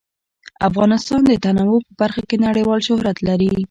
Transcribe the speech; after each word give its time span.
افغانستان 0.69 1.19
د 1.25 1.31
تنوع 1.43 1.79
په 1.87 1.93
برخه 2.01 2.21
کې 2.29 2.37
نړیوال 2.47 2.79
شهرت 2.87 3.17
لري. 3.27 3.51